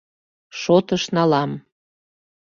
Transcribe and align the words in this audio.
—Шотыш 0.61 1.03
налам. 1.15 1.51